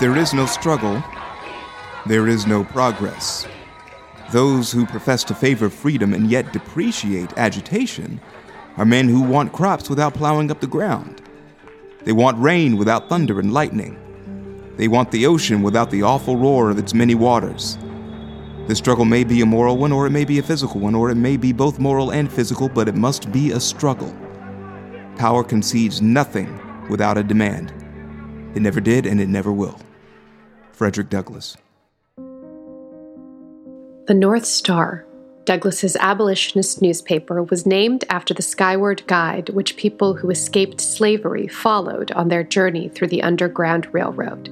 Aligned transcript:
there 0.00 0.16
is 0.16 0.32
no 0.32 0.46
struggle, 0.46 1.04
there 2.06 2.26
is 2.26 2.46
no 2.46 2.64
progress. 2.64 3.46
Those 4.32 4.72
who 4.72 4.86
profess 4.86 5.22
to 5.24 5.34
favor 5.34 5.68
freedom 5.68 6.14
and 6.14 6.30
yet 6.30 6.54
depreciate 6.54 7.36
agitation 7.36 8.18
are 8.78 8.86
men 8.86 9.10
who 9.10 9.20
want 9.20 9.52
crops 9.52 9.90
without 9.90 10.14
plowing 10.14 10.50
up 10.50 10.60
the 10.60 10.66
ground. 10.66 11.20
They 12.04 12.12
want 12.12 12.40
rain 12.40 12.78
without 12.78 13.10
thunder 13.10 13.38
and 13.38 13.52
lightning. 13.52 13.98
They 14.78 14.88
want 14.88 15.10
the 15.10 15.26
ocean 15.26 15.60
without 15.60 15.90
the 15.90 16.02
awful 16.02 16.38
roar 16.38 16.70
of 16.70 16.78
its 16.78 16.94
many 16.94 17.14
waters. 17.14 17.76
The 18.68 18.76
struggle 18.76 19.04
may 19.04 19.22
be 19.22 19.42
a 19.42 19.46
moral 19.46 19.76
one, 19.76 19.92
or 19.92 20.06
it 20.06 20.10
may 20.10 20.24
be 20.24 20.38
a 20.38 20.42
physical 20.42 20.80
one, 20.80 20.94
or 20.94 21.10
it 21.10 21.16
may 21.16 21.36
be 21.36 21.52
both 21.52 21.78
moral 21.78 22.10
and 22.10 22.32
physical, 22.32 22.70
but 22.70 22.88
it 22.88 22.94
must 22.94 23.30
be 23.32 23.50
a 23.50 23.60
struggle. 23.60 24.16
Power 25.16 25.44
concedes 25.44 26.00
nothing 26.00 26.58
without 26.88 27.18
a 27.18 27.22
demand. 27.22 27.70
It 28.54 28.62
never 28.62 28.80
did, 28.80 29.04
and 29.04 29.20
it 29.20 29.28
never 29.28 29.52
will. 29.52 29.78
Frederick 30.80 31.10
Douglass. 31.10 31.58
The 34.06 34.14
North 34.14 34.46
Star, 34.46 35.04
Douglass's 35.44 35.94
abolitionist 35.96 36.80
newspaper, 36.80 37.42
was 37.42 37.66
named 37.66 38.04
after 38.08 38.32
the 38.32 38.40
Skyward 38.40 39.06
Guide, 39.06 39.50
which 39.50 39.76
people 39.76 40.14
who 40.14 40.30
escaped 40.30 40.80
slavery 40.80 41.48
followed 41.48 42.12
on 42.12 42.28
their 42.28 42.42
journey 42.42 42.88
through 42.88 43.08
the 43.08 43.22
Underground 43.22 43.92
Railroad. 43.92 44.48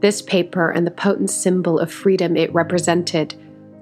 This 0.00 0.22
paper 0.22 0.72
and 0.72 0.84
the 0.84 0.90
potent 0.90 1.30
symbol 1.30 1.78
of 1.78 1.92
freedom 1.92 2.36
it 2.36 2.52
represented 2.52 3.36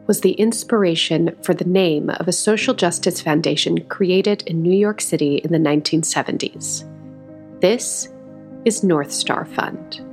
was 0.07 0.21
the 0.21 0.33
inspiration 0.33 1.35
for 1.41 1.55
the 1.55 1.65
name 1.65 2.11
of 2.11 2.29
a 2.29 2.33
social 2.33 2.75
justice 2.75 3.23
foundation 3.23 3.83
created 3.85 4.43
in 4.43 4.61
New 4.61 4.77
York 4.77 5.01
City 5.01 5.37
in 5.37 5.53
the 5.53 5.71
1970s. 5.71 6.85
This 7.63 8.11
is 8.67 8.85
North 8.85 9.11
Star 9.11 9.47
Fund. 9.47 10.06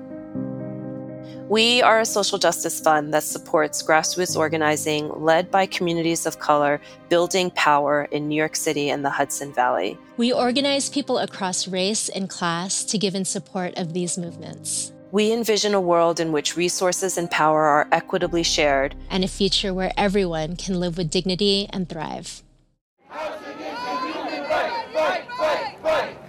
We 1.49 1.82
are 1.82 1.99
a 1.99 2.05
social 2.05 2.38
justice 2.38 2.80
fund 2.80 3.13
that 3.13 3.24
supports 3.24 3.84
grassroots 3.84 4.38
organizing 4.38 5.10
led 5.10 5.52
by 5.52 5.66
communities 5.66 6.26
of 6.26 6.40
color 6.40 6.80
building 7.10 7.52
power 7.52 8.08
in 8.12 8.30
New 8.30 8.35
York 8.35 8.55
City 8.55 8.90
and 8.90 9.04
the 9.04 9.10
Hudson 9.10 9.54
Valley. 9.54 9.98
We 10.16 10.32
organize 10.32 10.90
people 10.90 11.20
across 11.20 11.68
race 11.68 12.08
and 12.08 12.30
class 12.30 12.85
to 12.85 12.98
give 12.98 13.13
in 13.13 13.26
support 13.26 13.77
of 13.77 13.94
these 13.94 14.18
movements. 14.18 14.94
We 15.12 15.34
envision 15.34 15.74
a 15.74 15.82
world 15.82 16.22
in 16.22 16.32
which 16.32 16.55
resources 16.55 17.18
and 17.18 17.30
power 17.30 17.63
are 17.63 17.90
equitably 17.91 18.44
shared, 18.44 18.96
and 19.10 19.24
a 19.24 19.28
future 19.28 19.74
where 19.74 19.91
everyone 19.98 20.55
can 20.55 20.80
live 20.80 20.98
with 20.98 21.12
dignity 21.12 21.68
and 21.72 21.90
thrive. 21.90 22.41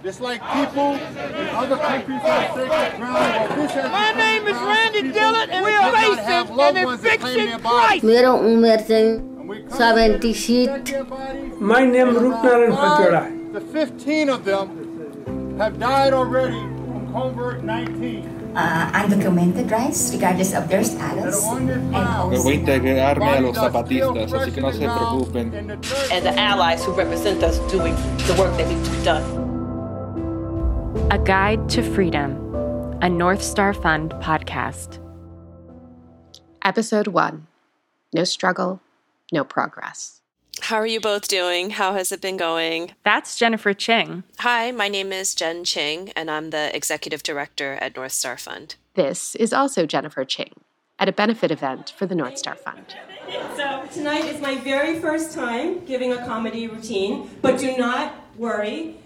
Just 0.04 0.20
like 0.20 0.40
people 0.52 0.94
in 0.94 1.48
other 1.54 1.76
countries 1.76 2.20
have 2.22 2.54
sacred 2.54 2.96
ground, 3.00 3.60
this 3.60 3.72
has 3.72 3.90
My 3.90 4.12
name 4.12 4.46
is 4.46 4.56
Randy 4.56 5.02
Dillard, 5.12 5.50
and 5.50 5.64
we 5.64 5.72
are 5.74 5.92
racist 5.92 6.50
and 6.58 6.78
eviction 6.78 7.60
price. 7.60 8.02
मेरा 8.02 8.30
उम्र 8.30 8.76
चाहिँ 8.88 9.30
76 9.76 10.92
My 11.60 11.84
name 11.84 12.08
is 12.08 12.16
Rupnaran 12.22 12.72
Fatiorai. 12.72 13.52
The 13.52 13.60
15 13.60 14.28
of 14.28 14.44
them 14.44 15.56
have 15.58 15.78
died 15.78 16.12
already 16.12 16.60
from 16.60 17.12
covert 17.12 17.64
19. 17.64 18.36
Uh, 18.54 18.90
undocumented 18.92 19.70
rights, 19.70 20.10
regardless 20.12 20.54
of 20.54 20.68
their 20.68 20.82
status. 20.84 21.42
Voy 21.44 22.52
a 22.52 22.54
integrarme 22.54 23.28
a 23.36 23.40
los 23.40 23.56
zapatistas, 23.56 24.32
así 24.32 24.50
que 24.52 24.60
no 24.60 24.72
se 24.72 24.78
preocupen. 24.78 25.52
And 26.12 26.24
the 26.26 26.34
allies 26.38 26.84
who 26.84 26.92
represent 26.92 27.42
us 27.42 27.58
doing 27.70 27.94
the 28.26 28.34
work 28.38 28.56
that 28.56 28.66
needs 28.68 28.88
to 28.88 28.96
be 28.96 29.04
done. 29.04 29.43
A 30.95 31.19
Guide 31.23 31.67
to 31.69 31.83
Freedom, 31.83 32.31
a 33.01 33.09
North 33.09 33.43
Star 33.43 33.73
Fund 33.73 34.11
podcast. 34.21 34.97
Episode 36.63 37.07
1 37.07 37.47
No 38.13 38.23
Struggle, 38.23 38.79
No 39.31 39.43
Progress. 39.43 40.21
How 40.61 40.77
are 40.77 40.87
you 40.87 41.01
both 41.01 41.27
doing? 41.27 41.71
How 41.71 41.93
has 41.93 42.11
it 42.13 42.21
been 42.21 42.37
going? 42.37 42.91
That's 43.03 43.37
Jennifer 43.37 43.73
Ching. 43.73 44.23
Hi, 44.39 44.71
my 44.71 44.87
name 44.87 45.11
is 45.11 45.35
Jen 45.35 45.65
Ching, 45.65 46.11
and 46.15 46.31
I'm 46.31 46.51
the 46.51 46.73
executive 46.75 47.23
director 47.23 47.73
at 47.81 47.95
North 47.95 48.13
Star 48.13 48.37
Fund. 48.37 48.75
This 48.93 49.35
is 49.35 49.51
also 49.51 49.85
Jennifer 49.85 50.23
Ching 50.23 50.61
at 50.97 51.09
a 51.09 51.13
benefit 51.13 51.51
event 51.51 51.93
for 51.97 52.05
the 52.05 52.15
North 52.15 52.37
Star 52.37 52.55
Fund. 52.55 52.95
So, 53.57 53.85
tonight 53.91 54.25
is 54.25 54.39
my 54.39 54.55
very 54.59 54.99
first 55.01 55.33
time 55.33 55.83
giving 55.85 56.13
a 56.13 56.25
comedy 56.25 56.67
routine, 56.67 57.29
but 57.41 57.59
do 57.59 57.75
not 57.75 58.15
worry. 58.37 58.97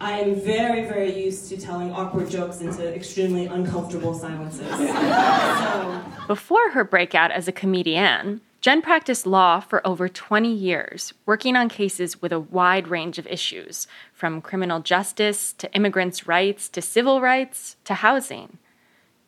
I 0.00 0.20
am 0.20 0.34
very, 0.34 0.84
very 0.84 1.24
used 1.24 1.48
to 1.48 1.56
telling 1.56 1.90
awkward 1.90 2.30
jokes 2.30 2.60
into 2.60 2.94
extremely 2.94 3.46
uncomfortable 3.46 4.14
silences. 4.14 4.68
so. 4.68 6.02
Before 6.26 6.70
her 6.70 6.84
breakout 6.84 7.30
as 7.30 7.48
a 7.48 7.52
comedian, 7.52 8.42
Jen 8.60 8.82
practiced 8.82 9.26
law 9.26 9.60
for 9.60 9.86
over 9.86 10.08
20 10.08 10.52
years, 10.52 11.14
working 11.24 11.56
on 11.56 11.68
cases 11.68 12.20
with 12.20 12.32
a 12.32 12.40
wide 12.40 12.88
range 12.88 13.18
of 13.18 13.26
issues, 13.28 13.86
from 14.12 14.42
criminal 14.42 14.80
justice 14.80 15.52
to 15.54 15.72
immigrants' 15.72 16.26
rights 16.26 16.68
to 16.70 16.82
civil 16.82 17.20
rights 17.20 17.76
to 17.84 17.94
housing. 17.94 18.58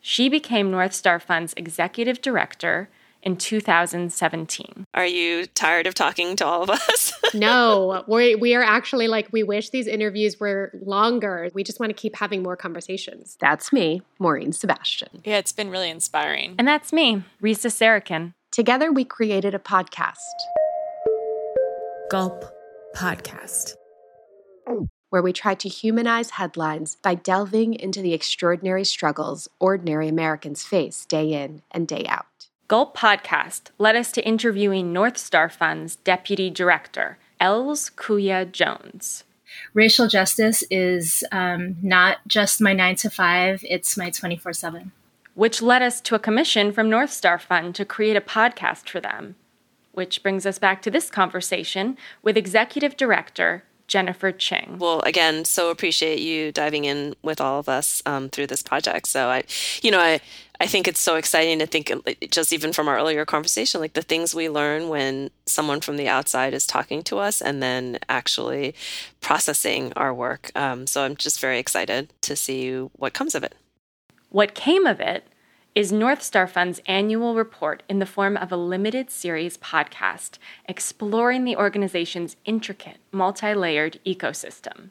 She 0.00 0.28
became 0.28 0.70
North 0.70 0.92
Star 0.92 1.18
Fund's 1.20 1.54
executive 1.56 2.20
director 2.20 2.88
in 3.22 3.36
2017. 3.36 4.86
Are 4.94 5.06
you 5.06 5.46
tired 5.46 5.86
of 5.86 5.94
talking 5.94 6.36
to 6.36 6.46
all 6.46 6.62
of 6.62 6.70
us? 6.70 7.12
no, 7.34 8.04
we 8.06 8.34
we 8.34 8.54
are 8.54 8.62
actually 8.62 9.08
like 9.08 9.28
we 9.32 9.42
wish 9.42 9.70
these 9.70 9.86
interviews 9.86 10.38
were 10.40 10.72
longer. 10.82 11.48
We 11.54 11.64
just 11.64 11.80
want 11.80 11.90
to 11.90 11.94
keep 11.94 12.16
having 12.16 12.42
more 12.42 12.56
conversations. 12.56 13.36
That's 13.40 13.72
me, 13.72 14.02
Maureen 14.18 14.52
Sebastian. 14.52 15.22
Yeah, 15.24 15.38
it's 15.38 15.52
been 15.52 15.70
really 15.70 15.90
inspiring. 15.90 16.54
And 16.58 16.66
that's 16.66 16.92
me, 16.92 17.24
Risa 17.42 17.70
Sarachan. 17.70 18.34
Together 18.50 18.92
we 18.92 19.04
created 19.04 19.54
a 19.54 19.58
podcast. 19.58 20.16
Gulp 22.10 22.44
Podcast. 22.96 23.74
Where 25.10 25.22
we 25.22 25.32
try 25.32 25.54
to 25.54 25.68
humanize 25.68 26.30
headlines 26.30 26.96
by 26.96 27.14
delving 27.14 27.74
into 27.74 28.00
the 28.02 28.14
extraordinary 28.14 28.84
struggles 28.84 29.48
ordinary 29.60 30.08
Americans 30.08 30.64
face 30.64 31.04
day 31.04 31.32
in 31.32 31.62
and 31.70 31.86
day 31.86 32.06
out. 32.08 32.27
Gulp 32.68 32.94
Podcast 32.94 33.70
led 33.78 33.96
us 33.96 34.12
to 34.12 34.26
interviewing 34.26 34.92
North 34.92 35.16
Star 35.16 35.48
Fund's 35.48 35.96
deputy 35.96 36.50
director, 36.50 37.16
Elsquia 37.40 38.52
Jones. 38.52 39.24
Racial 39.72 40.06
justice 40.06 40.62
is 40.70 41.24
um, 41.32 41.76
not 41.80 42.18
just 42.26 42.60
my 42.60 42.74
nine 42.74 42.96
to 42.96 43.08
five, 43.08 43.64
it's 43.66 43.96
my 43.96 44.10
24 44.10 44.52
7. 44.52 44.92
Which 45.34 45.62
led 45.62 45.80
us 45.80 46.02
to 46.02 46.14
a 46.14 46.18
commission 46.18 46.70
from 46.70 46.90
North 46.90 47.10
Star 47.10 47.38
Fund 47.38 47.74
to 47.74 47.86
create 47.86 48.16
a 48.16 48.20
podcast 48.20 48.90
for 48.90 49.00
them. 49.00 49.36
Which 49.92 50.22
brings 50.22 50.44
us 50.44 50.58
back 50.58 50.82
to 50.82 50.90
this 50.90 51.08
conversation 51.08 51.96
with 52.22 52.36
executive 52.36 52.98
director 52.98 53.64
Jennifer 53.88 54.30
Ching. 54.30 54.76
Well, 54.78 55.00
again, 55.00 55.46
so 55.46 55.70
appreciate 55.70 56.20
you 56.20 56.52
diving 56.52 56.84
in 56.84 57.16
with 57.22 57.40
all 57.40 57.58
of 57.58 57.68
us 57.68 58.02
um, 58.04 58.28
through 58.28 58.48
this 58.48 58.62
project. 58.62 59.08
So 59.08 59.28
I, 59.30 59.44
you 59.82 59.90
know, 59.90 59.98
I, 59.98 60.20
I 60.60 60.66
think 60.66 60.88
it's 60.88 61.00
so 61.00 61.14
exciting 61.14 61.60
to 61.60 61.66
think 61.66 61.92
just 62.30 62.52
even 62.52 62.72
from 62.72 62.88
our 62.88 62.96
earlier 62.96 63.24
conversation, 63.24 63.80
like 63.80 63.92
the 63.92 64.02
things 64.02 64.34
we 64.34 64.48
learn 64.48 64.88
when 64.88 65.30
someone 65.46 65.80
from 65.80 65.96
the 65.96 66.08
outside 66.08 66.52
is 66.52 66.66
talking 66.66 67.02
to 67.04 67.18
us 67.18 67.40
and 67.40 67.62
then 67.62 67.98
actually 68.08 68.74
processing 69.20 69.92
our 69.94 70.12
work. 70.12 70.50
Um, 70.56 70.88
so 70.88 71.04
I'm 71.04 71.14
just 71.14 71.40
very 71.40 71.60
excited 71.60 72.12
to 72.22 72.34
see 72.34 72.78
what 72.78 73.14
comes 73.14 73.36
of 73.36 73.44
it. 73.44 73.54
What 74.30 74.54
came 74.54 74.84
of 74.84 75.00
it 75.00 75.24
is 75.76 75.92
North 75.92 76.22
Star 76.22 76.48
Fund's 76.48 76.80
annual 76.86 77.36
report 77.36 77.84
in 77.88 78.00
the 78.00 78.06
form 78.06 78.36
of 78.36 78.50
a 78.50 78.56
limited 78.56 79.12
series 79.12 79.56
podcast 79.56 80.38
exploring 80.64 81.44
the 81.44 81.54
organization's 81.54 82.34
intricate, 82.44 82.98
multi 83.12 83.54
layered 83.54 84.00
ecosystem. 84.04 84.90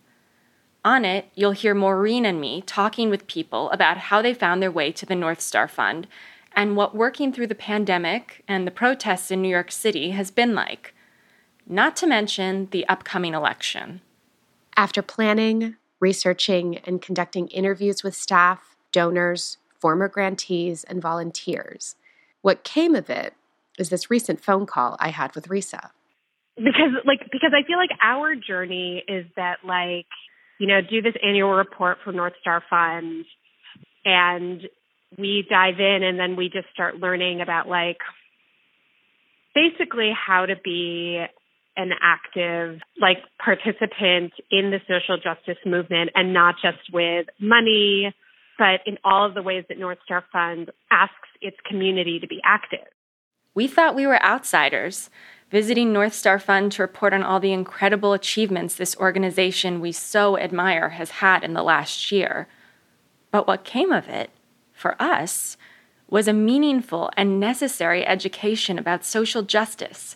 On 0.88 1.04
it, 1.04 1.28
you'll 1.36 1.52
hear 1.52 1.76
Maureen 1.76 2.26
and 2.26 2.40
me 2.40 2.62
talking 2.62 3.10
with 3.10 3.28
people 3.28 3.70
about 3.72 3.98
how 3.98 4.22
they 4.22 4.34
found 4.34 4.64
their 4.64 4.72
way 4.72 4.94
to 4.94 5.06
the 5.06 5.18
North 5.18 5.42
Star 5.42 5.68
Fund 5.68 6.08
and 6.54 6.78
what 6.78 6.96
working 6.96 7.34
through 7.34 7.48
the 7.48 7.56
pandemic 7.56 8.42
and 8.48 8.66
the 8.66 8.72
protests 8.72 9.30
in 9.30 9.42
New 9.42 9.50
York 9.50 9.70
City 9.70 10.12
has 10.12 10.32
been 10.32 10.56
like, 10.56 10.94
not 11.68 11.98
to 11.98 12.08
mention 12.08 12.70
the 12.72 12.88
upcoming 12.88 13.34
election. 13.34 14.00
After 14.78 15.02
planning, 15.02 15.76
researching, 16.00 16.78
and 16.86 17.02
conducting 17.02 17.50
interviews 17.50 18.02
with 18.02 18.16
staff, 18.16 18.78
donors, 18.94 19.58
former 19.82 20.08
grantees, 20.08 20.86
and 20.86 21.02
volunteers. 21.02 21.98
What 22.42 22.64
came 22.64 22.96
of 22.96 23.10
it 23.10 23.34
is 23.78 23.90
this 23.90 24.10
recent 24.10 24.40
phone 24.40 24.66
call 24.66 24.96
I 25.02 25.10
had 25.10 25.36
with 25.36 25.50
Risa. 25.50 25.90
Because 26.56 26.94
like 27.04 27.28
because 27.30 27.52
I 27.54 27.68
feel 27.68 27.78
like 27.78 27.92
our 28.02 28.36
journey 28.36 29.04
is 29.06 29.26
that 29.36 29.58
like, 29.66 30.08
you 30.60 30.68
know, 30.68 30.82
do 30.82 31.02
this 31.02 31.14
annual 31.24 31.52
report 31.52 31.98
for 32.04 32.12
North 32.12 32.34
Star 32.42 32.64
Fund 32.70 33.26
and 34.06 34.62
we 35.18 35.46
dive 35.50 35.80
in 35.80 36.04
and 36.04 36.20
then 36.20 36.36
we 36.36 36.50
just 36.50 36.68
start 36.74 36.98
learning 36.98 37.42
about 37.42 37.68
like 37.68 37.98
basically 39.56 40.12
how 40.14 40.46
to 40.46 40.56
be 40.64 41.24
an 41.76 41.92
active 42.02 42.80
like 43.00 43.18
participant 43.44 44.34
in 44.52 44.72
the 44.72 44.80
social 44.88 45.18
justice 45.18 45.58
movement 45.66 46.10
and 46.16 46.34
not 46.34 46.56
just 46.62 46.80
with 46.92 47.28
money 47.40 48.14
but 48.58 48.82
in 48.86 48.98
all 49.04 49.26
of 49.26 49.36
the 49.36 49.42
ways 49.42 49.64
that 49.70 49.78
North 49.78 50.00
Star 50.04 50.24
Fund 50.32 50.72
asks 50.92 51.30
its 51.42 51.58
community 51.70 52.20
to 52.20 52.28
be 52.28 52.42
active. 52.44 52.88
We 53.54 53.68
thought 53.68 53.96
we 53.96 54.08
were 54.08 54.22
outsiders, 54.24 55.10
visiting 55.50 55.94
North 55.94 56.14
Star 56.14 56.40
Fund 56.40 56.72
to 56.74 56.82
report 56.82 57.14
on 57.14 57.24
all 57.24 57.40
the 57.40 57.54
incredible 57.54 58.14
achievements 58.14 58.76
this 58.76 58.96
organization 58.98 59.80
we 59.80 59.92
so 59.92 60.38
admire 60.38 60.90
has 60.90 61.12
had 61.12 61.44
in 61.44 61.54
the 61.54 61.64
last 61.64 62.12
year. 62.12 62.48
But 63.32 63.48
what 63.48 63.64
came 63.64 63.92
of 63.92 64.08
it, 64.10 64.30
for 64.74 65.02
us, 65.02 65.58
was 66.10 66.28
a 66.28 66.34
meaningful 66.34 67.10
and 67.18 67.40
necessary 67.40 68.06
education 68.06 68.78
about 68.78 69.06
social 69.06 69.42
justice 69.42 70.16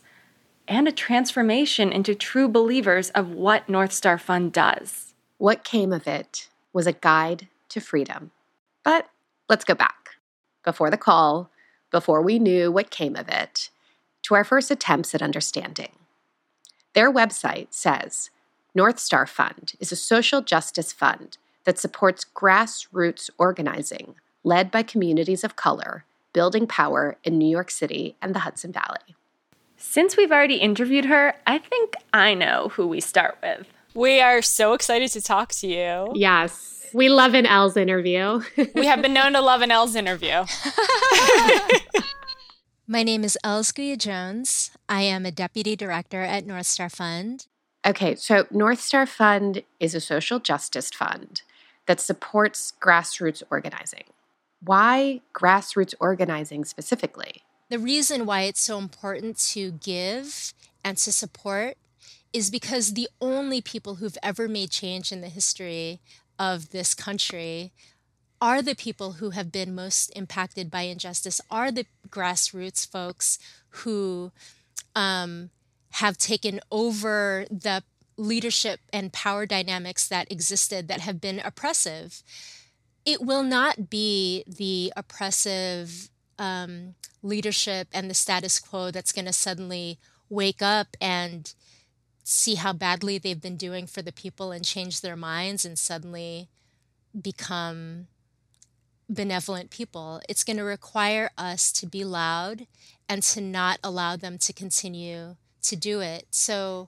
and 0.68 0.88
a 0.88 0.92
transformation 0.92 1.92
into 1.92 2.16
true 2.16 2.48
believers 2.48 3.10
of 3.12 3.31
what 3.31 3.68
North 3.68 3.92
Star 3.92 4.18
Fund 4.18 4.54
does. 4.54 5.13
What 5.38 5.63
came 5.63 5.92
of 5.92 6.07
it 6.07 6.48
was 6.72 6.88
a 6.88 6.94
guide 6.94 7.48
to 7.69 7.81
freedom. 7.81 8.31
But 8.84 9.10
let's 9.50 9.66
go 9.66 9.75
back. 9.75 10.12
Before 10.63 10.89
the 10.89 10.98
call, 10.98 11.50
before 11.89 12.22
we 12.22 12.39
knew 12.39 12.72
what 12.72 12.89
came 12.89 13.16
of 13.16 13.27
it, 13.27 13.69
to 14.23 14.35
our 14.35 14.44
first 14.44 14.71
attempts 14.71 15.13
at 15.15 15.21
understanding. 15.21 15.91
Their 16.94 17.12
website 17.12 17.68
says 17.71 18.29
North 18.75 19.00
Star 19.00 19.25
Fund 19.25 19.73
is 19.79 19.91
a 19.91 19.95
social 19.95 20.41
justice 20.41 20.91
fund 20.91 21.38
that 21.63 21.79
supports 21.79 22.25
grassroots 22.25 23.29
organizing 23.38 24.15
led 24.44 24.71
by 24.71 24.83
communities 24.83 25.44
of 25.44 25.56
color, 25.56 26.06
building 26.33 26.65
power 26.68 27.18
in 27.23 27.38
New 27.38 27.47
York 27.50 27.69
City 27.69 28.15
and 28.21 28.33
the 28.33 28.39
Hudson 28.39 28.71
Valley. 28.71 29.15
Since 29.77 30.15
we've 30.15 30.31
already 30.31 30.57
interviewed 30.57 31.06
her, 31.06 31.35
I 31.45 31.57
think 31.57 31.95
I 32.13 32.33
know 32.33 32.69
who 32.74 32.88
we 32.88 33.00
start 33.00 33.38
with. 33.41 33.67
We 33.94 34.21
are 34.21 34.41
so 34.41 34.74
excited 34.74 35.09
to 35.12 35.21
talk 35.21 35.50
to 35.53 35.67
you. 35.67 36.12
Yes. 36.13 36.88
We 36.94 37.09
love 37.09 37.33
an 37.33 37.45
L's 37.45 37.77
interview. 37.77 38.41
we 38.75 38.85
have 38.85 39.01
been 39.01 39.13
known 39.13 39.33
to 39.33 39.41
love 39.41 39.62
an 39.62 39.71
L's 39.71 39.95
interview. 39.95 40.45
My 42.91 43.03
name 43.03 43.23
is 43.23 43.38
Els 43.41 43.71
Jones. 43.71 44.69
I 44.89 45.03
am 45.03 45.25
a 45.25 45.31
deputy 45.31 45.77
director 45.77 46.23
at 46.23 46.45
North 46.45 46.65
Star 46.65 46.89
Fund. 46.89 47.47
Okay, 47.88 48.15
so 48.15 48.47
North 48.51 48.81
Star 48.81 49.05
Fund 49.05 49.63
is 49.79 49.95
a 49.95 50.01
social 50.01 50.39
justice 50.41 50.89
fund 50.89 51.41
that 51.85 52.01
supports 52.01 52.73
grassroots 52.81 53.43
organizing. 53.49 54.03
Why 54.61 55.21
grassroots 55.33 55.93
organizing 56.01 56.65
specifically? 56.65 57.43
The 57.69 57.79
reason 57.79 58.25
why 58.25 58.41
it's 58.41 58.59
so 58.59 58.77
important 58.77 59.38
to 59.51 59.71
give 59.71 60.53
and 60.83 60.97
to 60.97 61.13
support 61.13 61.77
is 62.33 62.51
because 62.51 62.91
the 62.91 63.07
only 63.21 63.61
people 63.61 63.95
who've 63.95 64.17
ever 64.21 64.49
made 64.49 64.69
change 64.69 65.13
in 65.13 65.21
the 65.21 65.29
history 65.29 66.01
of 66.38 66.71
this 66.71 66.93
country 66.93 67.71
are 68.41 68.61
the 68.63 68.75
people 68.75 69.13
who 69.13 69.29
have 69.29 69.51
been 69.51 69.75
most 69.75 70.11
impacted 70.15 70.71
by 70.71 70.81
injustice, 70.81 71.39
are 71.51 71.71
the 71.71 71.85
grassroots 72.09 72.89
folks 72.89 73.38
who 73.69 74.31
um, 74.95 75.51
have 75.91 76.17
taken 76.17 76.59
over 76.71 77.45
the 77.51 77.83
leadership 78.17 78.79
and 78.91 79.13
power 79.13 79.45
dynamics 79.45 80.07
that 80.07 80.31
existed 80.31 80.88
that 80.88 81.01
have 81.01 81.21
been 81.21 81.39
oppressive. 81.39 82.23
It 83.05 83.21
will 83.21 83.43
not 83.43 83.89
be 83.89 84.43
the 84.47 84.91
oppressive 84.97 86.09
um, 86.38 86.95
leadership 87.21 87.88
and 87.93 88.09
the 88.09 88.15
status 88.15 88.59
quo 88.59 88.91
that's 88.91 89.11
going 89.11 89.25
to 89.25 89.33
suddenly 89.33 89.99
wake 90.29 90.61
up 90.61 90.97
and 90.99 91.53
see 92.23 92.55
how 92.55 92.73
badly 92.73 93.17
they've 93.17 93.41
been 93.41 93.57
doing 93.57 93.85
for 93.85 94.01
the 94.01 94.11
people 94.11 94.51
and 94.51 94.63
change 94.63 95.01
their 95.01 95.15
minds 95.15 95.65
and 95.65 95.77
suddenly 95.77 96.47
become 97.19 98.07
benevolent 99.13 99.69
people. 99.69 100.22
It's 100.30 100.44
going 100.44 100.58
to 100.58 100.63
require 100.63 101.31
us 101.38 101.72
to 101.74 101.86
be 101.86 102.04
loud 102.04 102.68
and 103.10 103.22
to 103.24 103.42
not 103.42 103.80
allow 103.84 104.16
them 104.16 104.38
to 104.40 104.54
continue 104.54 105.36
to 105.63 105.75
do 105.75 106.00
it. 106.00 106.28
So, 106.31 106.88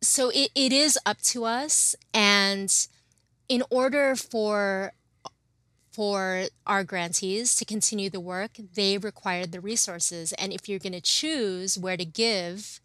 so 0.00 0.30
it, 0.30 0.50
it 0.54 0.72
is 0.72 0.98
up 1.04 1.20
to 1.22 1.44
us 1.44 1.94
and 2.14 2.74
in 3.48 3.62
order 3.68 4.14
for 4.14 4.92
for 5.92 6.44
our 6.68 6.84
grantees 6.84 7.56
to 7.56 7.64
continue 7.64 8.08
the 8.08 8.20
work, 8.20 8.52
they 8.74 8.96
required 8.96 9.50
the 9.50 9.60
resources. 9.60 10.32
And 10.34 10.52
if 10.52 10.68
you're 10.68 10.78
going 10.78 10.92
to 10.92 11.00
choose 11.00 11.76
where 11.76 11.96
to 11.96 12.04
give, 12.04 12.80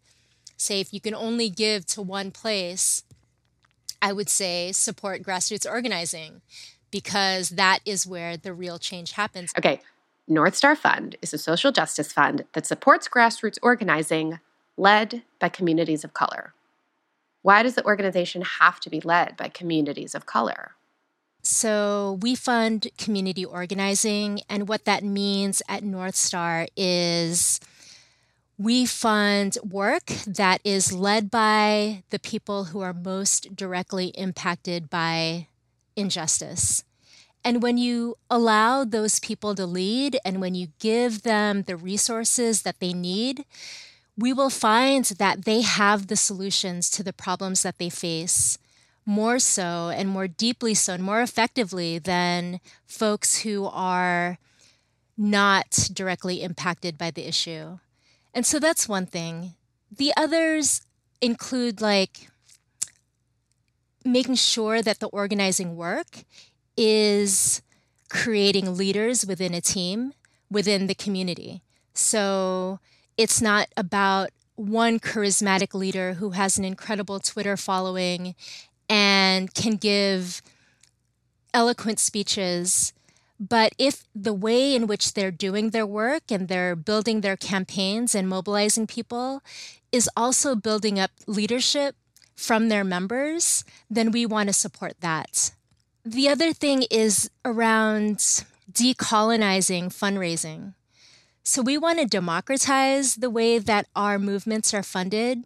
say 0.56 0.80
if 0.80 0.92
you 0.92 1.00
can 1.00 1.14
only 1.14 1.48
give 1.48 1.86
to 1.86 2.02
one 2.02 2.32
place, 2.32 3.04
I 4.02 4.12
would 4.12 4.28
say 4.28 4.72
support 4.72 5.22
grassroots 5.22 5.70
organizing 5.70 6.42
because 6.96 7.50
that 7.50 7.80
is 7.84 8.06
where 8.06 8.38
the 8.38 8.54
real 8.54 8.78
change 8.78 9.12
happens. 9.12 9.52
Okay, 9.58 9.82
North 10.26 10.54
Star 10.54 10.74
Fund 10.74 11.16
is 11.20 11.34
a 11.34 11.38
social 11.38 11.70
justice 11.70 12.10
fund 12.10 12.46
that 12.54 12.64
supports 12.64 13.06
grassroots 13.06 13.58
organizing 13.62 14.38
led 14.78 15.22
by 15.38 15.50
communities 15.50 16.04
of 16.04 16.14
color. 16.14 16.54
Why 17.42 17.62
does 17.62 17.74
the 17.74 17.84
organization 17.84 18.40
have 18.40 18.80
to 18.80 18.88
be 18.88 19.02
led 19.02 19.36
by 19.36 19.48
communities 19.48 20.14
of 20.14 20.24
color? 20.24 20.72
So, 21.42 22.18
we 22.22 22.34
fund 22.34 22.88
community 22.96 23.44
organizing, 23.44 24.40
and 24.48 24.66
what 24.66 24.86
that 24.86 25.04
means 25.04 25.60
at 25.68 25.84
North 25.84 26.16
Star 26.16 26.66
is 26.78 27.60
we 28.56 28.86
fund 28.86 29.58
work 29.62 30.06
that 30.26 30.62
is 30.64 30.94
led 30.94 31.30
by 31.30 32.04
the 32.08 32.18
people 32.18 32.64
who 32.64 32.80
are 32.80 32.94
most 32.94 33.54
directly 33.54 34.06
impacted 34.16 34.88
by 34.88 35.48
injustice. 35.96 36.84
And 37.46 37.62
when 37.62 37.78
you 37.78 38.16
allow 38.28 38.82
those 38.82 39.20
people 39.20 39.54
to 39.54 39.66
lead 39.66 40.18
and 40.24 40.40
when 40.40 40.56
you 40.56 40.66
give 40.80 41.22
them 41.22 41.62
the 41.62 41.76
resources 41.76 42.62
that 42.62 42.80
they 42.80 42.92
need, 42.92 43.44
we 44.18 44.32
will 44.32 44.50
find 44.50 45.04
that 45.04 45.44
they 45.44 45.60
have 45.60 46.08
the 46.08 46.16
solutions 46.16 46.90
to 46.90 47.04
the 47.04 47.12
problems 47.12 47.62
that 47.62 47.78
they 47.78 47.88
face 47.88 48.58
more 49.04 49.38
so 49.38 49.92
and 49.94 50.08
more 50.08 50.26
deeply 50.26 50.74
so 50.74 50.94
and 50.94 51.04
more 51.04 51.22
effectively 51.22 52.00
than 52.00 52.58
folks 52.84 53.42
who 53.42 53.66
are 53.66 54.38
not 55.16 55.70
directly 55.92 56.42
impacted 56.42 56.98
by 56.98 57.12
the 57.12 57.28
issue. 57.28 57.78
And 58.34 58.44
so 58.44 58.58
that's 58.58 58.88
one 58.88 59.06
thing. 59.06 59.54
The 59.96 60.12
others 60.16 60.82
include 61.20 61.80
like 61.80 62.28
making 64.04 64.34
sure 64.34 64.82
that 64.82 64.98
the 64.98 65.06
organizing 65.10 65.76
work 65.76 66.24
is 66.76 67.62
creating 68.08 68.76
leaders 68.76 69.26
within 69.26 69.54
a 69.54 69.60
team, 69.60 70.12
within 70.50 70.86
the 70.86 70.94
community. 70.94 71.62
So 71.94 72.78
it's 73.16 73.40
not 73.40 73.68
about 73.76 74.30
one 74.54 74.98
charismatic 74.98 75.74
leader 75.74 76.14
who 76.14 76.30
has 76.30 76.58
an 76.58 76.64
incredible 76.64 77.20
Twitter 77.20 77.56
following 77.56 78.34
and 78.88 79.52
can 79.54 79.76
give 79.76 80.42
eloquent 81.52 81.98
speeches. 81.98 82.92
But 83.38 83.74
if 83.78 84.04
the 84.14 84.32
way 84.32 84.74
in 84.74 84.86
which 84.86 85.12
they're 85.12 85.30
doing 85.30 85.70
their 85.70 85.86
work 85.86 86.30
and 86.30 86.48
they're 86.48 86.76
building 86.76 87.20
their 87.20 87.36
campaigns 87.36 88.14
and 88.14 88.28
mobilizing 88.28 88.86
people 88.86 89.42
is 89.92 90.08
also 90.16 90.54
building 90.54 90.98
up 90.98 91.10
leadership 91.26 91.96
from 92.34 92.68
their 92.68 92.84
members, 92.84 93.64
then 93.90 94.10
we 94.10 94.24
want 94.24 94.48
to 94.48 94.52
support 94.52 94.94
that. 95.00 95.52
The 96.06 96.28
other 96.28 96.52
thing 96.52 96.82
is 96.88 97.28
around 97.44 98.18
decolonizing 98.70 99.86
fundraising. 99.86 100.74
So 101.42 101.62
we 101.62 101.76
want 101.76 101.98
to 101.98 102.06
democratize 102.06 103.16
the 103.16 103.28
way 103.28 103.58
that 103.58 103.88
our 103.96 104.16
movements 104.16 104.72
are 104.72 104.84
funded. 104.84 105.42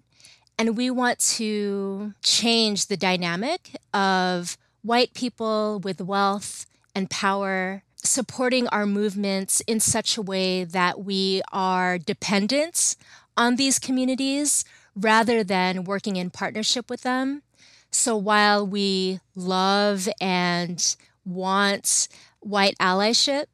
And 0.59 0.77
we 0.77 0.91
want 0.91 1.19
to 1.39 2.13
change 2.23 2.89
the 2.89 2.99
dynamic 2.99 3.75
of 3.95 4.59
white 4.83 5.15
people 5.15 5.81
with 5.83 6.03
wealth 6.03 6.67
and 6.95 7.09
power 7.09 7.83
supporting 7.97 8.69
our 8.69 8.85
movements 8.85 9.63
in 9.63 9.81
such 9.81 10.19
a 10.19 10.23
way 10.23 10.65
that 10.65 11.03
we 11.03 11.41
are 11.53 11.97
dependent 11.97 12.97
on 13.35 13.57
these 13.57 13.79
communities 13.79 14.67
rather 14.95 15.43
than 15.43 15.85
working 15.85 16.17
in 16.17 16.29
partnership 16.29 16.91
with 16.91 17.01
them. 17.01 17.45
So 17.91 18.17
while 18.17 18.67
we 18.67 19.21
love 19.35 20.09
and 20.21 20.97
want 21.25 22.09
white 22.41 22.77
allyship, 22.79 23.47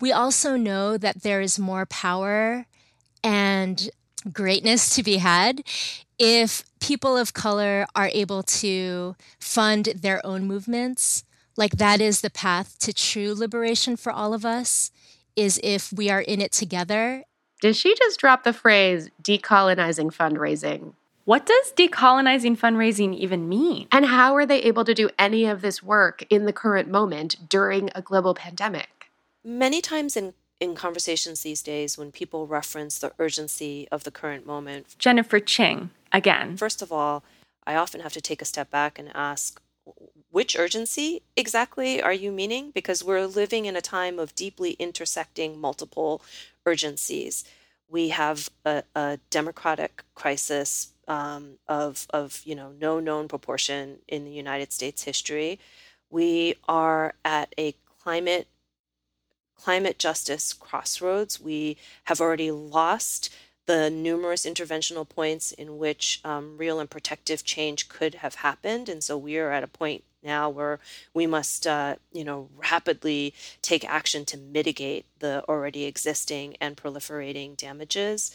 we 0.00 0.12
also 0.12 0.56
know 0.56 0.96
that 0.96 1.22
there 1.22 1.40
is 1.40 1.58
more 1.58 1.86
power 1.86 2.66
and 3.22 3.90
greatness 4.32 4.94
to 4.94 5.02
be 5.02 5.18
had 5.18 5.62
if 6.18 6.64
people 6.80 7.16
of 7.16 7.34
color 7.34 7.86
are 7.94 8.10
able 8.12 8.42
to 8.42 9.16
fund 9.38 9.86
their 9.96 10.24
own 10.24 10.46
movements. 10.46 11.24
Like 11.56 11.72
that 11.72 12.00
is 12.00 12.20
the 12.20 12.30
path 12.30 12.78
to 12.80 12.92
true 12.92 13.34
liberation 13.34 13.96
for 13.96 14.12
all 14.12 14.34
of 14.34 14.44
us, 14.44 14.90
is 15.34 15.60
if 15.64 15.92
we 15.92 16.10
are 16.10 16.20
in 16.20 16.40
it 16.40 16.52
together. 16.52 17.24
Did 17.60 17.76
she 17.76 17.94
just 17.94 18.20
drop 18.20 18.44
the 18.44 18.52
phrase 18.52 19.08
decolonizing 19.22 20.14
fundraising? 20.14 20.92
What 21.26 21.44
does 21.44 21.72
decolonizing 21.72 22.56
fundraising 22.56 23.12
even 23.16 23.48
mean? 23.48 23.88
And 23.90 24.06
how 24.06 24.36
are 24.36 24.46
they 24.46 24.62
able 24.62 24.84
to 24.84 24.94
do 24.94 25.10
any 25.18 25.44
of 25.44 25.60
this 25.60 25.82
work 25.82 26.24
in 26.30 26.44
the 26.44 26.52
current 26.52 26.88
moment 26.88 27.48
during 27.48 27.90
a 27.96 28.00
global 28.00 28.32
pandemic? 28.32 29.10
Many 29.44 29.80
times 29.80 30.16
in 30.16 30.34
in 30.60 30.76
conversations 30.76 31.40
these 31.40 31.62
days 31.62 31.98
when 31.98 32.12
people 32.12 32.46
reference 32.46 33.00
the 33.00 33.12
urgency 33.18 33.88
of 33.90 34.04
the 34.04 34.12
current 34.12 34.46
moment. 34.46 34.94
Jennifer 34.98 35.40
Ching, 35.40 35.90
again. 36.12 36.56
First 36.56 36.80
of 36.80 36.92
all, 36.92 37.24
I 37.66 37.74
often 37.74 38.02
have 38.02 38.12
to 38.12 38.20
take 38.20 38.40
a 38.40 38.46
step 38.46 38.70
back 38.70 38.96
and 38.96 39.10
ask 39.12 39.60
which 40.30 40.56
urgency 40.56 41.22
exactly 41.36 42.00
are 42.00 42.12
you 42.12 42.30
meaning? 42.30 42.70
Because 42.70 43.02
we're 43.02 43.26
living 43.26 43.66
in 43.66 43.74
a 43.74 43.80
time 43.80 44.20
of 44.20 44.34
deeply 44.36 44.76
intersecting 44.78 45.60
multiple 45.60 46.22
urgencies. 46.64 47.42
We 47.88 48.08
have 48.10 48.50
a, 48.64 48.82
a 48.94 49.18
democratic 49.30 50.04
crisis 50.14 50.88
um, 51.08 51.58
of, 51.68 52.06
of 52.10 52.42
you 52.44 52.54
know 52.54 52.72
no 52.80 53.00
known 53.00 53.28
proportion 53.28 53.98
in 54.08 54.24
the 54.24 54.30
United 54.30 54.72
States 54.72 55.04
history. 55.04 55.58
We 56.10 56.56
are 56.68 57.14
at 57.24 57.54
a 57.58 57.74
climate 58.02 58.48
climate 59.56 59.98
justice 59.98 60.52
crossroads. 60.52 61.40
We 61.40 61.76
have 62.04 62.20
already 62.20 62.50
lost 62.50 63.34
the 63.66 63.90
numerous 63.90 64.46
interventional 64.46 65.08
points 65.08 65.52
in 65.52 65.78
which 65.78 66.20
um, 66.24 66.56
real 66.56 66.80
and 66.80 66.88
protective 66.88 67.44
change 67.44 67.88
could 67.88 68.16
have 68.16 68.36
happened. 68.36 68.88
And 68.88 69.02
so 69.02 69.18
we 69.18 69.38
are 69.38 69.50
at 69.50 69.64
a 69.64 69.68
point 69.68 70.04
now 70.22 70.48
where 70.48 70.80
we 71.12 71.26
must, 71.26 71.66
uh, 71.66 71.96
you 72.12 72.24
know, 72.24 72.48
rapidly 72.56 73.34
take 73.62 73.84
action 73.84 74.24
to 74.26 74.36
mitigate 74.36 75.06
the 75.18 75.44
already 75.48 75.84
existing 75.84 76.56
and 76.60 76.76
proliferating 76.76 77.56
damages 77.56 78.34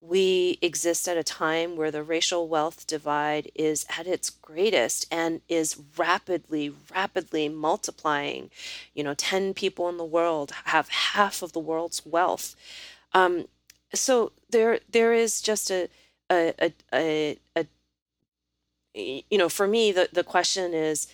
we 0.00 0.58
exist 0.60 1.08
at 1.08 1.16
a 1.16 1.22
time 1.22 1.76
where 1.76 1.90
the 1.90 2.02
racial 2.02 2.48
wealth 2.48 2.86
divide 2.86 3.50
is 3.54 3.86
at 3.98 4.06
its 4.06 4.30
greatest 4.30 5.06
and 5.10 5.40
is 5.48 5.80
rapidly, 5.96 6.72
rapidly 6.92 7.48
multiplying. 7.48 8.50
You 8.94 9.04
know, 9.04 9.14
10 9.14 9.54
people 9.54 9.88
in 9.88 9.96
the 9.96 10.04
world 10.04 10.52
have 10.66 10.88
half 10.88 11.42
of 11.42 11.52
the 11.52 11.60
world's 11.60 12.04
wealth. 12.04 12.54
Um, 13.12 13.46
so 13.94 14.32
there, 14.50 14.80
there 14.90 15.12
is 15.12 15.40
just 15.40 15.70
a, 15.70 15.88
a, 16.30 16.52
a, 16.60 16.72
a, 16.94 17.38
a 17.56 17.66
you 18.94 19.38
know, 19.38 19.48
for 19.48 19.66
me, 19.66 19.92
the, 19.92 20.08
the 20.12 20.24
question 20.24 20.72
is 20.72 21.06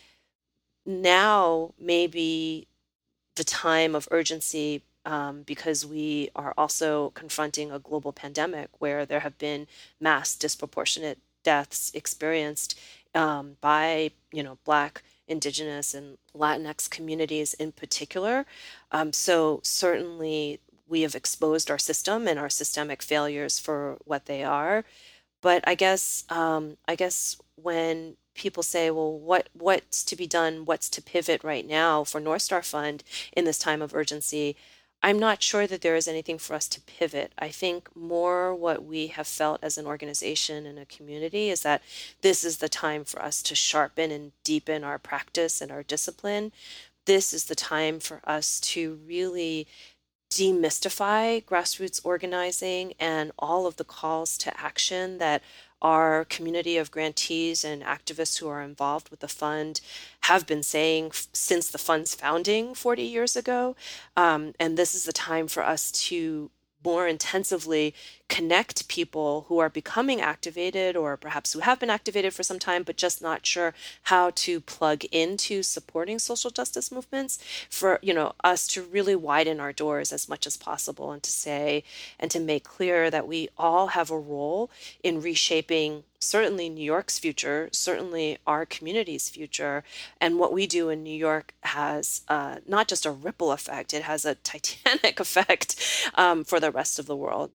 now 0.86 1.74
maybe 1.78 2.68
the 3.36 3.44
time 3.44 3.94
of 3.94 4.08
urgency 4.10 4.82
um, 5.04 5.42
because 5.42 5.84
we 5.84 6.30
are 6.36 6.54
also 6.56 7.10
confronting 7.10 7.72
a 7.72 7.78
global 7.78 8.12
pandemic 8.12 8.68
where 8.78 9.04
there 9.04 9.20
have 9.20 9.36
been 9.38 9.66
mass 10.00 10.34
disproportionate 10.34 11.18
deaths 11.42 11.90
experienced 11.92 12.78
um, 13.14 13.56
by 13.60 14.10
you 14.32 14.42
know 14.42 14.58
black 14.64 15.02
indigenous 15.26 15.94
and 15.94 16.18
latinx 16.36 16.88
communities 16.88 17.54
in 17.54 17.72
particular. 17.72 18.46
Um, 18.90 19.12
so 19.12 19.60
certainly 19.64 20.60
we 20.92 21.02
have 21.02 21.16
exposed 21.16 21.70
our 21.70 21.82
system 21.90 22.28
and 22.28 22.38
our 22.38 22.52
systemic 22.60 23.00
failures 23.02 23.58
for 23.58 23.98
what 24.04 24.26
they 24.26 24.42
are 24.44 24.84
but 25.40 25.60
i 25.66 25.74
guess 25.74 26.24
um, 26.30 26.76
i 26.86 26.94
guess 26.94 27.18
when 27.56 28.16
people 28.34 28.62
say, 28.62 28.90
well, 28.90 29.18
what 29.18 29.48
what's 29.52 30.04
to 30.04 30.16
be 30.16 30.26
done? 30.26 30.64
What's 30.64 30.88
to 30.90 31.02
pivot 31.02 31.44
right 31.44 31.66
now 31.66 32.04
for 32.04 32.20
North 32.20 32.42
Star 32.42 32.62
Fund 32.62 33.02
in 33.36 33.44
this 33.44 33.58
time 33.58 33.82
of 33.82 33.94
urgency? 33.94 34.56
I'm 35.04 35.18
not 35.18 35.42
sure 35.42 35.66
that 35.66 35.80
there 35.80 35.96
is 35.96 36.06
anything 36.06 36.38
for 36.38 36.54
us 36.54 36.68
to 36.68 36.80
pivot. 36.80 37.32
I 37.36 37.48
think 37.48 37.94
more 37.96 38.54
what 38.54 38.84
we 38.84 39.08
have 39.08 39.26
felt 39.26 39.58
as 39.62 39.76
an 39.76 39.84
organization 39.84 40.64
and 40.64 40.78
a 40.78 40.86
community 40.86 41.50
is 41.50 41.62
that 41.62 41.82
this 42.20 42.44
is 42.44 42.58
the 42.58 42.68
time 42.68 43.04
for 43.04 43.20
us 43.20 43.42
to 43.42 43.56
sharpen 43.56 44.12
and 44.12 44.30
deepen 44.44 44.84
our 44.84 44.98
practice 44.98 45.60
and 45.60 45.72
our 45.72 45.82
discipline. 45.82 46.52
This 47.04 47.32
is 47.32 47.46
the 47.46 47.56
time 47.56 47.98
for 47.98 48.20
us 48.24 48.60
to 48.60 49.00
really 49.04 49.66
demystify 50.32 51.44
grassroots 51.44 52.00
organizing 52.04 52.94
and 52.98 53.32
all 53.38 53.66
of 53.66 53.76
the 53.76 53.84
calls 53.84 54.38
to 54.38 54.58
action 54.58 55.18
that 55.18 55.42
our 55.82 56.24
community 56.24 56.78
of 56.78 56.90
grantees 56.90 57.64
and 57.64 57.82
activists 57.82 58.38
who 58.38 58.48
are 58.48 58.62
involved 58.62 59.10
with 59.10 59.20
the 59.20 59.28
fund 59.28 59.80
have 60.22 60.46
been 60.46 60.62
saying 60.62 61.06
f- 61.06 61.26
since 61.34 61.68
the 61.68 61.76
fund's 61.76 62.14
founding 62.14 62.74
40 62.74 63.02
years 63.02 63.36
ago. 63.36 63.76
Um, 64.16 64.54
and 64.58 64.78
this 64.78 64.94
is 64.94 65.04
the 65.04 65.12
time 65.12 65.48
for 65.48 65.62
us 65.62 65.90
to 66.08 66.50
more 66.84 67.06
intensively 67.06 67.94
connect 68.32 68.88
people 68.88 69.44
who 69.48 69.58
are 69.58 69.68
becoming 69.68 70.18
activated 70.18 70.96
or 70.96 71.18
perhaps 71.18 71.52
who 71.52 71.58
have 71.58 71.78
been 71.78 71.90
activated 71.90 72.32
for 72.32 72.42
some 72.42 72.58
time 72.58 72.82
but 72.82 72.96
just 72.96 73.20
not 73.20 73.44
sure 73.44 73.74
how 74.04 74.30
to 74.30 74.58
plug 74.58 75.04
into 75.12 75.62
supporting 75.62 76.18
social 76.18 76.50
justice 76.50 76.90
movements 76.90 77.38
for 77.68 77.98
you 78.00 78.14
know 78.14 78.32
us 78.42 78.66
to 78.66 78.84
really 78.84 79.14
widen 79.14 79.60
our 79.60 79.70
doors 79.70 80.14
as 80.14 80.30
much 80.30 80.46
as 80.46 80.56
possible 80.56 81.12
and 81.12 81.22
to 81.22 81.30
say 81.30 81.84
and 82.18 82.30
to 82.30 82.40
make 82.40 82.64
clear 82.64 83.10
that 83.10 83.28
we 83.28 83.50
all 83.58 83.88
have 83.88 84.10
a 84.10 84.18
role 84.18 84.70
in 85.02 85.20
reshaping 85.20 86.02
certainly 86.18 86.68
New 86.68 86.84
York's 86.84 87.18
future, 87.18 87.68
certainly 87.72 88.38
our 88.46 88.64
community's 88.64 89.28
future. 89.28 89.82
And 90.20 90.38
what 90.38 90.52
we 90.52 90.68
do 90.68 90.88
in 90.88 91.02
New 91.02 91.16
York 91.16 91.52
has 91.64 92.20
uh, 92.28 92.58
not 92.64 92.86
just 92.86 93.04
a 93.04 93.10
ripple 93.10 93.50
effect, 93.50 93.92
it 93.92 94.04
has 94.04 94.24
a 94.24 94.34
titanic 94.52 95.18
effect 95.18 95.74
um, 96.14 96.44
for 96.44 96.60
the 96.60 96.70
rest 96.70 97.00
of 97.00 97.06
the 97.06 97.16
world. 97.16 97.50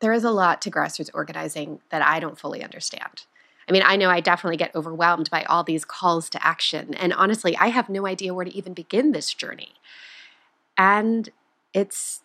There 0.00 0.12
is 0.12 0.24
a 0.24 0.30
lot 0.30 0.62
to 0.62 0.70
grassroots 0.70 1.10
organizing 1.12 1.80
that 1.90 2.02
I 2.02 2.20
don't 2.20 2.38
fully 2.38 2.62
understand. 2.62 3.24
I 3.68 3.72
mean, 3.72 3.82
I 3.84 3.96
know 3.96 4.08
I 4.08 4.20
definitely 4.20 4.56
get 4.56 4.74
overwhelmed 4.74 5.28
by 5.30 5.44
all 5.44 5.62
these 5.62 5.84
calls 5.84 6.30
to 6.30 6.46
action. 6.46 6.94
And 6.94 7.12
honestly, 7.12 7.56
I 7.56 7.68
have 7.68 7.88
no 7.88 8.06
idea 8.06 8.32
where 8.32 8.44
to 8.44 8.54
even 8.54 8.72
begin 8.72 9.12
this 9.12 9.34
journey. 9.34 9.74
And 10.76 11.28
it's 11.74 12.22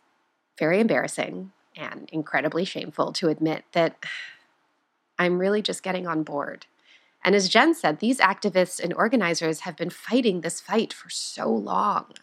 very 0.57 0.79
embarrassing 0.79 1.51
and 1.75 2.07
incredibly 2.11 2.63
shameful 2.63 3.11
to 3.13 3.27
admit 3.27 3.65
that 3.73 3.97
I'm 5.17 5.39
really 5.39 5.61
just 5.61 5.83
getting 5.83 6.07
on 6.07 6.23
board. 6.23 6.65
And 7.25 7.35
as 7.35 7.49
Jen 7.49 7.73
said, 7.73 7.99
these 7.99 8.19
activists 8.19 8.81
and 8.81 8.93
organizers 8.93 9.61
have 9.61 9.75
been 9.75 9.89
fighting 9.89 10.41
this 10.41 10.61
fight 10.61 10.93
for 10.93 11.09
so 11.09 11.49
long. 11.49 12.13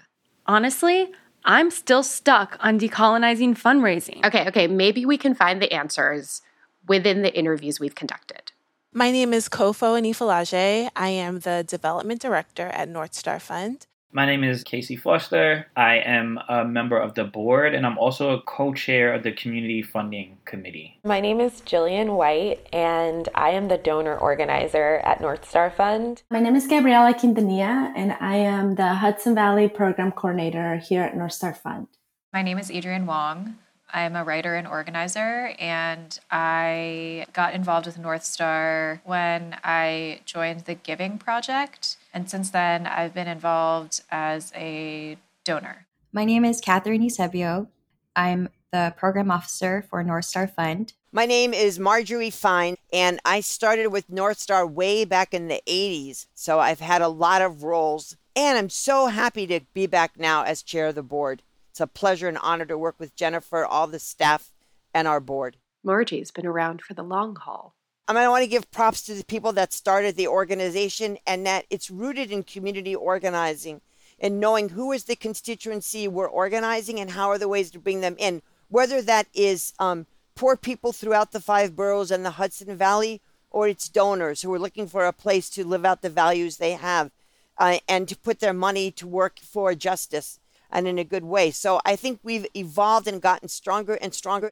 Honestly, 0.46 1.12
I'm 1.44 1.70
still 1.70 2.02
stuck 2.02 2.56
on 2.60 2.78
decolonizing 2.78 3.58
fundraising. 3.58 4.24
Okay, 4.24 4.46
okay, 4.48 4.66
maybe 4.66 5.06
we 5.06 5.16
can 5.16 5.34
find 5.34 5.60
the 5.60 5.72
answers 5.72 6.42
within 6.86 7.22
the 7.22 7.36
interviews 7.36 7.80
we've 7.80 7.94
conducted. 7.94 8.52
My 8.92 9.10
name 9.10 9.32
is 9.32 9.48
Kofo 9.48 9.98
Anifalaje. 9.98 10.90
I 10.96 11.08
am 11.08 11.40
the 11.40 11.64
development 11.66 12.20
director 12.20 12.66
at 12.66 12.88
North 12.88 13.14
Star 13.14 13.38
Fund. 13.38 13.86
My 14.12 14.26
name 14.26 14.42
is 14.42 14.64
Casey 14.64 14.96
Foster. 14.96 15.68
I 15.76 15.98
am 15.98 16.40
a 16.48 16.64
member 16.64 16.98
of 16.98 17.14
the 17.14 17.22
board 17.22 17.76
and 17.76 17.86
I'm 17.86 17.96
also 17.96 18.30
a 18.30 18.42
co 18.42 18.74
chair 18.74 19.14
of 19.14 19.22
the 19.22 19.30
Community 19.30 19.82
Funding 19.82 20.38
Committee. 20.44 20.98
My 21.04 21.20
name 21.20 21.40
is 21.40 21.60
Jillian 21.60 22.16
White 22.16 22.66
and 22.72 23.28
I 23.36 23.50
am 23.50 23.68
the 23.68 23.78
donor 23.78 24.18
organizer 24.18 25.00
at 25.04 25.20
North 25.20 25.48
Star 25.48 25.70
Fund. 25.70 26.24
My 26.28 26.40
name 26.40 26.56
is 26.56 26.66
Gabriela 26.66 27.14
Quintanilla 27.14 27.92
and 27.94 28.16
I 28.20 28.34
am 28.34 28.74
the 28.74 28.94
Hudson 28.94 29.36
Valley 29.36 29.68
Program 29.68 30.10
Coordinator 30.10 30.78
here 30.78 31.02
at 31.02 31.16
North 31.16 31.34
Star 31.34 31.54
Fund. 31.54 31.86
My 32.32 32.42
name 32.42 32.58
is 32.58 32.68
Adrienne 32.68 33.06
Wong. 33.06 33.58
I'm 33.92 34.16
a 34.16 34.24
writer 34.24 34.54
and 34.54 34.66
organizer, 34.66 35.54
and 35.58 36.18
I 36.30 37.26
got 37.32 37.54
involved 37.54 37.86
with 37.86 37.98
North 37.98 38.24
Star 38.24 39.00
when 39.04 39.56
I 39.64 40.20
joined 40.24 40.60
the 40.60 40.74
Giving 40.74 41.18
Project. 41.18 41.96
And 42.12 42.30
since 42.30 42.50
then, 42.50 42.86
I've 42.86 43.14
been 43.14 43.28
involved 43.28 44.02
as 44.10 44.52
a 44.54 45.16
donor. 45.44 45.86
My 46.12 46.24
name 46.24 46.44
is 46.44 46.60
Catherine 46.60 47.02
Eusebio. 47.02 47.68
I'm 48.16 48.48
the 48.72 48.94
program 48.96 49.30
officer 49.30 49.84
for 49.88 50.02
North 50.02 50.24
Star 50.24 50.46
Fund. 50.46 50.92
My 51.12 51.26
name 51.26 51.52
is 51.52 51.78
Marjorie 51.78 52.30
Fine, 52.30 52.76
and 52.92 53.18
I 53.24 53.40
started 53.40 53.88
with 53.88 54.08
North 54.10 54.38
Star 54.38 54.66
way 54.66 55.04
back 55.04 55.34
in 55.34 55.48
the 55.48 55.60
80s. 55.66 56.26
So 56.34 56.60
I've 56.60 56.80
had 56.80 57.02
a 57.02 57.08
lot 57.08 57.42
of 57.42 57.64
roles, 57.64 58.16
and 58.36 58.56
I'm 58.56 58.70
so 58.70 59.08
happy 59.08 59.46
to 59.48 59.60
be 59.74 59.86
back 59.86 60.18
now 60.18 60.44
as 60.44 60.62
chair 60.62 60.86
of 60.86 60.94
the 60.94 61.02
board. 61.02 61.42
It's 61.80 61.84
a 61.86 61.98
pleasure 61.98 62.28
and 62.28 62.36
honor 62.36 62.66
to 62.66 62.76
work 62.76 62.96
with 62.98 63.16
Jennifer, 63.16 63.64
all 63.64 63.86
the 63.86 63.98
staff, 63.98 64.52
and 64.92 65.08
our 65.08 65.18
board. 65.18 65.56
Margie's 65.82 66.30
been 66.30 66.44
around 66.44 66.82
for 66.82 66.92
the 66.92 67.02
long 67.02 67.36
haul. 67.36 67.74
I 68.06 68.12
mean, 68.12 68.22
I 68.22 68.28
want 68.28 68.44
to 68.44 68.50
give 68.50 68.70
props 68.70 69.00
to 69.04 69.14
the 69.14 69.24
people 69.24 69.52
that 69.52 69.72
started 69.72 70.14
the 70.14 70.28
organization 70.28 71.16
and 71.26 71.46
that 71.46 71.64
it's 71.70 71.90
rooted 71.90 72.30
in 72.30 72.42
community 72.42 72.94
organizing 72.94 73.80
and 74.18 74.38
knowing 74.38 74.68
who 74.68 74.92
is 74.92 75.04
the 75.04 75.16
constituency 75.16 76.06
we're 76.06 76.28
organizing 76.28 77.00
and 77.00 77.12
how 77.12 77.30
are 77.30 77.38
the 77.38 77.48
ways 77.48 77.70
to 77.70 77.78
bring 77.78 78.02
them 78.02 78.16
in, 78.18 78.42
whether 78.68 79.00
that 79.00 79.28
is 79.32 79.72
um, 79.78 80.06
poor 80.34 80.58
people 80.58 80.92
throughout 80.92 81.32
the 81.32 81.40
five 81.40 81.74
boroughs 81.74 82.10
and 82.10 82.26
the 82.26 82.32
Hudson 82.32 82.76
Valley 82.76 83.22
or 83.50 83.68
it's 83.68 83.88
donors 83.88 84.42
who 84.42 84.52
are 84.52 84.58
looking 84.58 84.86
for 84.86 85.06
a 85.06 85.14
place 85.14 85.48
to 85.48 85.66
live 85.66 85.86
out 85.86 86.02
the 86.02 86.10
values 86.10 86.58
they 86.58 86.72
have 86.72 87.10
uh, 87.56 87.78
and 87.88 88.06
to 88.06 88.18
put 88.18 88.40
their 88.40 88.52
money 88.52 88.90
to 88.90 89.06
work 89.06 89.38
for 89.40 89.74
justice 89.74 90.38
and 90.72 90.88
in 90.88 90.98
a 90.98 91.04
good 91.04 91.24
way. 91.24 91.50
So 91.50 91.80
I 91.84 91.96
think 91.96 92.20
we've 92.22 92.46
evolved 92.54 93.06
and 93.06 93.20
gotten 93.20 93.48
stronger 93.48 93.94
and 93.94 94.14
stronger. 94.14 94.50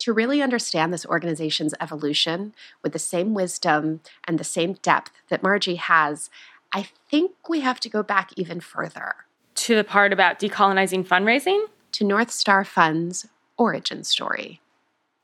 To 0.00 0.12
really 0.12 0.42
understand 0.42 0.92
this 0.92 1.06
organization's 1.06 1.74
evolution 1.80 2.54
with 2.82 2.92
the 2.92 2.98
same 2.98 3.34
wisdom 3.34 4.00
and 4.26 4.38
the 4.38 4.44
same 4.44 4.72
depth 4.82 5.12
that 5.28 5.44
Margie 5.44 5.76
has, 5.76 6.28
I 6.72 6.88
think 7.08 7.32
we 7.48 7.60
have 7.60 7.78
to 7.80 7.88
go 7.88 8.02
back 8.02 8.30
even 8.36 8.60
further. 8.60 9.14
To 9.54 9.76
the 9.76 9.84
part 9.84 10.12
about 10.12 10.40
decolonizing 10.40 11.06
fundraising? 11.06 11.66
To 11.92 12.04
North 12.04 12.30
Star 12.30 12.64
Fund's 12.64 13.28
origin 13.56 14.02
story. 14.02 14.60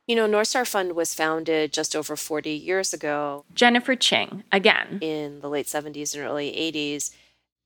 You 0.07 0.17
know, 0.17 0.27
North 0.27 0.49
Star 0.49 0.65
Fund 0.65 0.93
was 0.93 1.15
founded 1.15 1.73
just 1.73 1.95
over 1.97 2.17
40 2.17 2.51
years 2.51 2.95
ago. 2.95 3.45
Jennifer 3.55 3.95
Ching, 3.95 4.45
again. 4.53 4.99
In 5.03 5.41
the 5.41 5.51
late 5.51 5.67
70s 5.67 6.15
and 6.15 6.25
early 6.25 6.51
80s. 6.51 7.11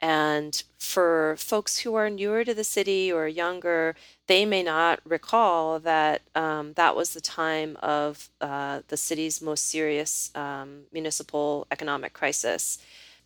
And 0.02 0.61
for 0.80 1.37
folks 1.38 1.78
who 1.78 1.94
are 1.94 2.11
newer 2.11 2.44
to 2.44 2.52
the 2.52 2.64
city 2.64 3.12
or 3.12 3.28
younger, 3.28 3.94
they 4.26 4.44
may 4.44 4.64
not 4.64 4.99
recall 5.04 5.78
that 5.78 6.23
um, 6.35 6.73
that 6.73 6.97
was 6.97 7.14
the 7.14 7.21
time 7.21 7.76
of 7.80 8.28
uh, 8.40 8.80
the 8.88 8.97
city's 8.97 9.40
most 9.40 9.68
serious 9.68 10.32
um, 10.35 10.82
municipal 10.92 11.68
economic 11.71 12.14
crisis. 12.14 12.78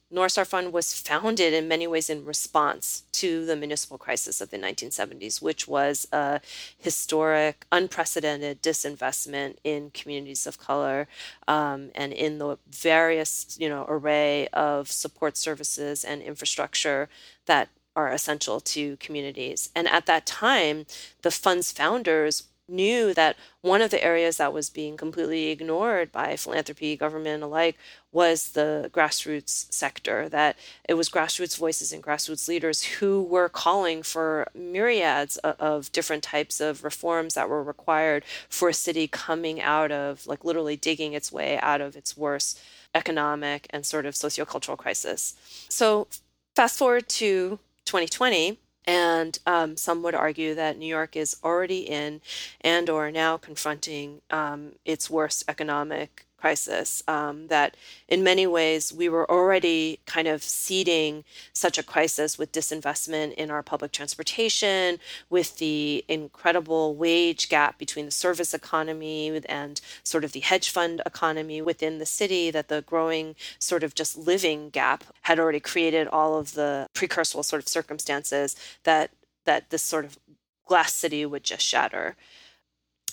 North 0.09 0.33
Star 0.33 0.45
Fund 0.45 0.73
was 0.73 0.99
founded 0.99 1.53
in 1.53 1.67
many 1.67 1.87
ways 1.87 2.09
in 2.09 2.25
response 2.25 3.03
to 3.13 3.45
the 3.45 3.57
municipal 3.57 3.99
crisis 3.99 4.41
of 4.41 4.51
the 4.51 4.59
1970s, 4.59 5.43
which 5.43 5.67
was 5.67 6.07
a 6.13 6.41
historic, 6.79 7.67
unprecedented 7.73 8.63
disinvestment 8.63 9.57
in 9.65 9.91
communities 9.91 10.47
of 10.47 10.61
color 10.61 11.09
um, 11.49 11.91
and 11.95 12.13
in 12.13 12.39
the 12.39 12.57
various, 12.71 13.57
you 13.59 13.69
know, 13.69 13.85
array 13.89 14.47
of 14.53 14.91
support 14.91 15.37
services 15.37 16.05
and 16.05 16.23
infrastructure 16.23 17.09
that 17.47 17.69
are 17.97 18.13
essential 18.13 18.61
to 18.61 18.97
communities. 18.99 19.71
And 19.75 19.89
at 19.89 20.07
that 20.07 20.27
time, 20.27 20.87
the 21.23 21.31
fund's 21.31 21.73
founders 21.73 22.45
knew 22.69 23.15
that 23.15 23.37
one 23.61 23.83
of 23.83 23.91
the 23.91 24.03
areas 24.03 24.37
that 24.37 24.53
was 24.53 24.71
being 24.71 24.97
completely 24.97 25.49
ignored 25.49 26.11
by 26.13 26.37
philanthropy, 26.37 26.97
government 26.97 27.43
alike, 27.43 27.77
was 28.13 28.53
the 28.53 28.91
grassroots 28.93 29.73
sector. 29.73 30.29
That 30.29 30.57
it 30.89 30.95
was 30.95 31.09
grassroots 31.09 31.57
voices 31.57 31.93
and 31.93 32.03
grassroots 32.03 32.49
leaders 32.49 32.83
who 32.83 33.23
were 33.23 33.49
calling 33.49 34.03
for 34.03 34.49
myriads 34.55 35.37
of, 35.39 35.93
different 35.93 36.23
types 36.23 36.61
of 36.61 36.85
reforms 36.85 37.35
that 37.35 37.49
were 37.49 37.63
required 37.63 38.25
for 38.49 38.69
a 38.69 38.75
city 38.75 39.07
coming 39.07 39.61
out 39.61 39.93
of, 39.93 40.27
like, 40.27 40.45
literally 40.45 40.77
digging 40.77 41.13
its 41.13 41.31
way 41.31 41.59
out 41.61 41.81
of 41.81 41.97
its 41.97 42.17
worst 42.17 42.61
economic 42.95 43.67
and 43.71 43.85
sort 43.87 44.07
of 44.07 44.15
sociocultural 44.15 44.77
crisis. 44.77 45.35
So, 45.69 46.09
fast 46.55 46.79
forward 46.79 47.09
to 47.11 47.59
2020 47.85 48.59
and 48.87 49.39
um, 49.47 49.77
some 49.77 50.03
would 50.03 50.15
argue 50.15 50.55
that 50.55 50.79
New 50.79 50.87
York 50.87 51.17
is 51.17 51.37
already 51.43 51.81
in 51.81 52.21
and 52.61 52.89
or 52.89 53.11
now 53.11 53.37
confronting 53.37 54.21
um, 54.31 54.73
its 54.85 55.11
worst 55.11 55.45
economic 55.49 56.26
crisis. 56.37 57.03
Um, 57.09 57.49
that 57.49 57.77
in 58.09 58.23
many 58.23 58.47
ways 58.47 58.93
we 58.93 59.09
were 59.09 59.31
already 59.31 60.01
kind 60.07 60.29
of 60.29 60.43
seeding 60.43 61.25
such 61.53 61.79
a 61.79 61.83
crisis 61.83 62.39
with 62.39 62.53
disinvestment 62.53 63.35
in 63.35 63.51
our 63.51 63.63
public 63.63 63.93
transportation, 63.93 64.99
with 65.31 65.59
the 65.59 66.05
incredible 66.09 66.95
wage 66.95 67.49
gap 67.49 67.79
between 67.79 68.07
the 68.07 68.11
service 68.11 68.55
economy 68.55 69.41
and 69.49 69.81
sort 70.03 70.25
of 70.25 70.33
the 70.33 70.41
hedge 70.41 70.71
fund 70.71 71.03
economy 71.07 71.61
within 71.63 71.99
the 71.99 72.07
city, 72.07 72.51
that 72.51 72.69
the 72.69 72.83
growing 72.83 73.35
sort 73.59 73.83
of 73.83 73.95
just 73.95 74.17
living 74.17 74.71
gap 74.71 75.05
had 75.23 75.39
already 75.39 75.61
created 75.61 76.07
all 76.09 76.39
of 76.39 76.55
the 76.55 76.87
precursor 76.95 77.43
sort 77.43 77.63
of 77.63 77.69
circumstances 77.69 78.57
that 78.85 79.11
that 79.45 79.71
this 79.71 79.83
sort 79.83 80.05
of 80.05 80.19
glass 80.67 80.93
city 80.93 81.25
would 81.25 81.45
just 81.45 81.65
shatter 81.65 82.17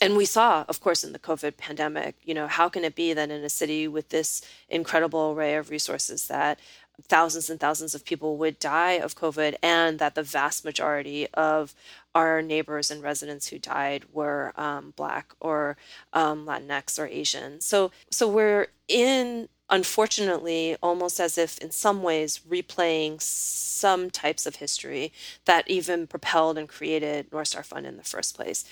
and 0.04 0.18
we 0.18 0.26
saw, 0.26 0.66
of 0.68 0.82
course, 0.82 1.06
in 1.06 1.14
the 1.14 1.20
COVID 1.20 1.56
pandemic, 1.56 2.18
you 2.26 2.34
know, 2.34 2.48
how 2.48 2.68
can 2.68 2.84
it 2.84 2.94
be 2.94 3.14
that 3.14 3.32
in 3.32 3.42
a 3.42 3.50
city 3.50 3.88
with 3.88 4.10
this 4.10 4.42
incredible 4.68 5.32
array 5.32 5.56
of 5.56 5.70
resources 5.70 6.28
that 6.28 6.60
thousands 7.02 7.50
and 7.50 7.58
thousands 7.58 7.96
of 7.96 8.04
people 8.04 8.36
would 8.36 8.60
die 8.60 8.92
of 8.92 9.16
COVID 9.16 9.56
and 9.64 10.00
that 10.00 10.16
the 10.16 10.22
vast 10.22 10.66
majority 10.66 11.30
of 11.34 11.74
our 12.14 12.42
neighbors 12.42 12.92
and 12.92 13.02
residents 13.02 13.48
who 13.48 13.58
died 13.58 14.04
were 14.12 14.52
um, 14.58 14.92
Black 14.98 15.34
or 15.40 15.78
um, 16.12 16.46
Latinx 16.46 17.00
or 17.00 17.08
Asian. 17.08 17.62
So, 17.62 17.92
so 18.12 18.28
we're 18.28 18.68
in 18.90 19.48
unfortunately 19.70 20.76
almost 20.84 21.18
as 21.18 21.38
if 21.38 21.58
in 21.60 21.72
some 21.72 22.04
ways 22.04 22.42
replaying 22.48 23.22
some 23.22 24.12
types 24.12 24.46
of 24.46 24.58
history 24.58 25.14
that 25.46 25.68
even 25.70 26.08
propelled 26.08 26.58
and 26.58 26.68
created 26.68 27.32
North 27.32 27.48
Star 27.48 27.64
Fund 27.64 27.86
in 27.86 27.96
the 27.96 28.04
first 28.04 28.36
place 28.36 28.66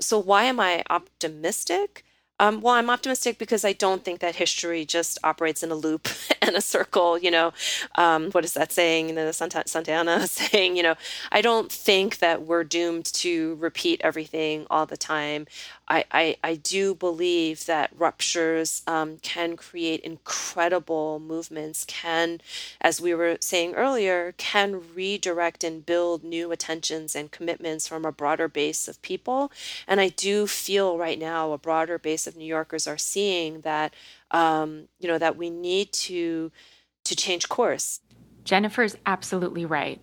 so 0.00 0.18
why 0.18 0.44
am 0.44 0.60
I 0.60 0.82
optimistic? 0.90 2.04
Um, 2.40 2.60
well, 2.60 2.74
I'm 2.74 2.88
optimistic 2.88 3.36
because 3.36 3.64
I 3.64 3.72
don't 3.72 4.04
think 4.04 4.20
that 4.20 4.36
history 4.36 4.84
just 4.84 5.18
operates 5.24 5.64
in 5.64 5.72
a 5.72 5.74
loop 5.74 6.08
and 6.42 6.54
a 6.54 6.60
circle. 6.60 7.18
You 7.18 7.32
know, 7.32 7.52
um, 7.96 8.30
what 8.30 8.44
is 8.44 8.54
that 8.54 8.70
saying? 8.70 9.14
The 9.14 9.32
Santa, 9.32 9.64
Santana 9.66 10.26
saying, 10.28 10.76
you 10.76 10.82
know, 10.84 10.94
I 11.32 11.40
don't 11.40 11.70
think 11.70 12.18
that 12.18 12.42
we're 12.42 12.64
doomed 12.64 13.06
to 13.14 13.56
repeat 13.56 14.00
everything 14.04 14.66
all 14.70 14.86
the 14.86 14.96
time. 14.96 15.46
I, 15.90 16.36
I, 16.44 16.54
do 16.56 16.94
believe 16.94 17.64
that 17.66 17.90
ruptures 17.96 18.82
um, 18.86 19.18
can 19.18 19.56
create 19.56 20.00
incredible 20.00 21.18
movements, 21.18 21.84
can, 21.86 22.40
as 22.80 23.00
we 23.00 23.14
were 23.14 23.38
saying 23.40 23.74
earlier, 23.74 24.34
can 24.36 24.82
redirect 24.94 25.64
and 25.64 25.84
build 25.84 26.22
new 26.22 26.52
attentions 26.52 27.16
and 27.16 27.30
commitments 27.30 27.88
from 27.88 28.04
a 28.04 28.12
broader 28.12 28.48
base 28.48 28.86
of 28.86 29.00
people. 29.00 29.50
And 29.86 30.00
I 30.00 30.08
do 30.08 30.46
feel 30.46 30.98
right 30.98 31.18
now 31.18 31.52
a 31.52 31.58
broader 31.58 31.98
base 31.98 32.26
of 32.26 32.36
New 32.36 32.44
Yorkers 32.44 32.86
are 32.86 32.98
seeing 32.98 33.62
that, 33.62 33.94
um, 34.30 34.88
you 34.98 35.08
know, 35.08 35.18
that 35.18 35.36
we 35.36 35.48
need 35.48 35.92
to 35.92 36.52
to 37.04 37.16
change 37.16 37.48
course. 37.48 38.00
Jennifer's 38.44 38.96
absolutely 39.06 39.64
right. 39.64 40.00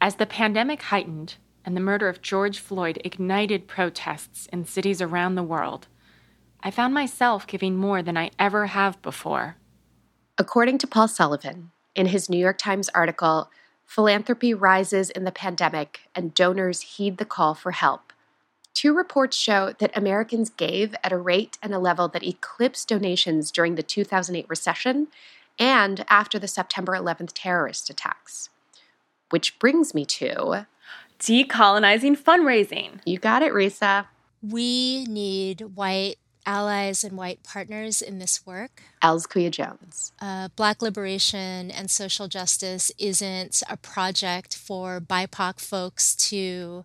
As 0.00 0.14
the 0.16 0.26
pandemic 0.26 0.80
heightened, 0.82 1.34
and 1.64 1.76
the 1.76 1.80
murder 1.80 2.08
of 2.08 2.22
George 2.22 2.58
Floyd 2.58 3.00
ignited 3.04 3.66
protests 3.66 4.46
in 4.52 4.64
cities 4.64 5.00
around 5.00 5.34
the 5.34 5.42
world, 5.42 5.88
I 6.60 6.70
found 6.70 6.94
myself 6.94 7.46
giving 7.46 7.76
more 7.76 8.02
than 8.02 8.16
I 8.16 8.30
ever 8.38 8.66
have 8.66 9.00
before. 9.02 9.56
According 10.38 10.78
to 10.78 10.86
Paul 10.86 11.08
Sullivan, 11.08 11.70
in 11.94 12.06
his 12.06 12.28
New 12.28 12.38
York 12.38 12.58
Times 12.58 12.88
article, 12.94 13.50
Philanthropy 13.84 14.54
Rises 14.54 15.10
in 15.10 15.24
the 15.24 15.32
Pandemic 15.32 16.00
and 16.14 16.34
Donors 16.34 16.80
Heed 16.80 17.18
the 17.18 17.24
Call 17.24 17.54
for 17.54 17.72
Help, 17.72 18.12
two 18.72 18.94
reports 18.94 19.36
show 19.36 19.74
that 19.78 19.96
Americans 19.96 20.50
gave 20.50 20.94
at 21.04 21.12
a 21.12 21.18
rate 21.18 21.58
and 21.62 21.72
a 21.72 21.78
level 21.78 22.08
that 22.08 22.26
eclipsed 22.26 22.88
donations 22.88 23.52
during 23.52 23.76
the 23.76 23.82
2008 23.82 24.46
recession 24.48 25.08
and 25.58 26.04
after 26.08 26.38
the 26.38 26.48
September 26.48 26.92
11th 26.92 27.30
terrorist 27.34 27.88
attacks. 27.88 28.50
Which 29.30 29.58
brings 29.58 29.94
me 29.94 30.04
to 30.06 30.66
decolonizing 31.24 32.16
fundraising. 32.18 33.00
You 33.04 33.18
got 33.18 33.42
it, 33.42 33.52
Risa. 33.52 34.06
We 34.42 35.04
need 35.04 35.60
white 35.74 36.16
allies 36.46 37.02
and 37.04 37.16
white 37.16 37.42
partners 37.42 38.02
in 38.02 38.18
this 38.18 38.44
work. 38.46 38.82
Elsquia 39.02 39.50
Jones. 39.50 40.12
Uh, 40.20 40.48
Black 40.56 40.82
liberation 40.82 41.70
and 41.70 41.90
social 41.90 42.28
justice 42.28 42.92
isn't 42.98 43.62
a 43.68 43.76
project 43.76 44.54
for 44.54 45.00
BIPOC 45.00 45.58
folks 45.58 46.14
to 46.16 46.84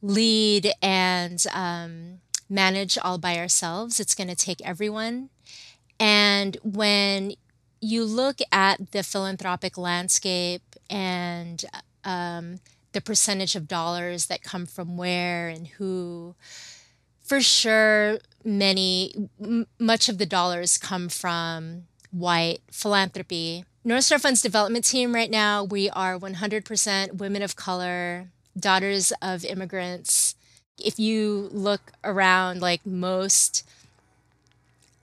lead 0.00 0.72
and 0.80 1.44
um, 1.52 2.20
manage 2.48 2.96
all 2.98 3.18
by 3.18 3.36
ourselves. 3.36 3.98
It's 3.98 4.14
going 4.14 4.28
to 4.28 4.36
take 4.36 4.60
everyone. 4.64 5.30
And 5.98 6.56
when 6.62 7.34
you 7.80 8.04
look 8.04 8.38
at 8.52 8.92
the 8.92 9.02
philanthropic 9.02 9.76
landscape 9.76 10.62
and 10.88 11.64
um, 12.04 12.60
the 12.92 13.00
percentage 13.00 13.54
of 13.56 13.68
dollars 13.68 14.26
that 14.26 14.42
come 14.42 14.66
from 14.66 14.96
where 14.96 15.48
and 15.48 15.66
who. 15.68 16.34
For 17.22 17.40
sure, 17.40 18.18
many, 18.44 19.28
m- 19.40 19.66
much 19.78 20.08
of 20.08 20.18
the 20.18 20.26
dollars 20.26 20.78
come 20.78 21.08
from 21.08 21.84
white 22.10 22.58
philanthropy. 22.70 23.64
North 23.84 24.04
Star 24.04 24.18
Fund's 24.18 24.42
development 24.42 24.84
team 24.84 25.14
right 25.14 25.30
now, 25.30 25.64
we 25.64 25.88
are 25.90 26.18
100% 26.18 27.14
women 27.14 27.42
of 27.42 27.56
color, 27.56 28.28
daughters 28.58 29.12
of 29.22 29.44
immigrants. 29.44 30.34
If 30.78 30.98
you 30.98 31.48
look 31.52 31.92
around, 32.04 32.60
like 32.60 32.84
most 32.84 33.66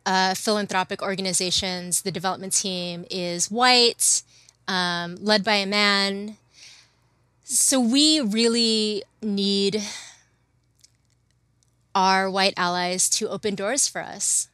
uh, 0.06 0.34
philanthropic 0.36 1.02
organizations, 1.02 2.02
the 2.02 2.12
development 2.12 2.54
team 2.54 3.06
is 3.10 3.50
white, 3.50 4.24
um, 4.68 5.16
led 5.20 5.44
by 5.44 5.56
a 5.56 5.66
man. 5.66 6.38
So 7.50 7.80
we 7.80 8.20
really 8.20 9.04
need 9.22 9.82
our 11.96 12.30
white 12.30 12.54
allies 12.58 13.08
to 13.12 13.30
open 13.30 13.56
doors 13.56 13.88
for 13.88 14.02
us, 14.02 14.50